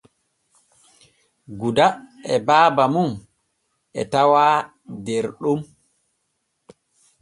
Guda 1.59 1.87
e 2.33 2.35
baaba 2.47 2.85
mum 2.93 3.11
e 3.99 4.01
tawaa 4.11 4.55
der 5.05 5.25
ɗon. 5.39 5.59